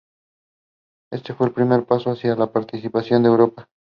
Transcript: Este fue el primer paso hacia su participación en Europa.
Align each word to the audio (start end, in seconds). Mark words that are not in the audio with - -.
Este 1.11 1.35
fue 1.35 1.45
el 1.45 1.53
primer 1.53 1.85
paso 1.85 2.09
hacia 2.09 2.35
su 2.35 2.51
participación 2.51 3.19
en 3.23 3.31
Europa. 3.33 3.69